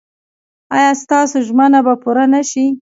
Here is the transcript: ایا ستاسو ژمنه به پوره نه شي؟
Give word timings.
ایا 0.75 0.91
ستاسو 1.03 1.37
ژمنه 1.47 1.79
به 1.85 1.93
پوره 2.01 2.25
نه 2.33 2.41
شي؟ 2.49 2.65